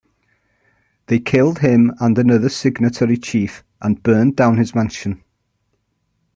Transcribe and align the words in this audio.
They 1.05 1.19
killed 1.19 1.59
him 1.59 1.93
and 1.99 2.17
another 2.17 2.49
signatory 2.49 3.17
chief, 3.17 3.63
and 3.83 4.01
burned 4.01 4.35
down 4.35 4.57
his 4.57 4.73
mansion. 4.73 5.23